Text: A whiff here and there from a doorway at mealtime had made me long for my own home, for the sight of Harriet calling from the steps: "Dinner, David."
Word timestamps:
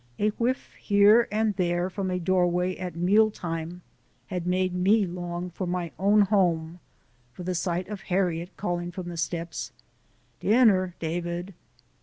A 0.17 0.29
whiff 0.29 0.73
here 0.81 1.27
and 1.31 1.53
there 1.57 1.87
from 1.87 2.09
a 2.09 2.17
doorway 2.17 2.75
at 2.75 2.95
mealtime 2.95 3.83
had 4.29 4.47
made 4.47 4.73
me 4.73 5.05
long 5.05 5.51
for 5.51 5.67
my 5.67 5.91
own 5.99 6.21
home, 6.21 6.79
for 7.33 7.43
the 7.43 7.53
sight 7.53 7.87
of 7.87 8.01
Harriet 8.01 8.57
calling 8.57 8.89
from 8.91 9.09
the 9.09 9.15
steps: 9.17 9.71
"Dinner, 10.39 10.95
David." 10.97 11.53